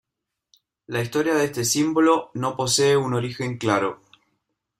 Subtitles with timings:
[0.87, 4.01] La historia de este símbolo no posee un origen claro.